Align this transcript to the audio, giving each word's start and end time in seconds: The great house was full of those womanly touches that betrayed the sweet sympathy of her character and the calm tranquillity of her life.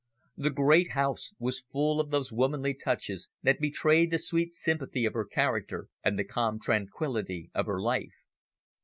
The 0.35 0.49
great 0.49 0.93
house 0.93 1.31
was 1.37 1.59
full 1.71 1.99
of 2.01 2.09
those 2.09 2.31
womanly 2.31 2.73
touches 2.73 3.29
that 3.43 3.59
betrayed 3.59 4.09
the 4.09 4.17
sweet 4.17 4.51
sympathy 4.51 5.05
of 5.05 5.13
her 5.13 5.25
character 5.25 5.89
and 6.03 6.17
the 6.17 6.23
calm 6.23 6.59
tranquillity 6.59 7.51
of 7.53 7.67
her 7.67 7.79
life. 7.79 8.15